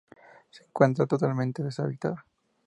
[0.49, 2.25] Se encuentra totalmente deshabitada.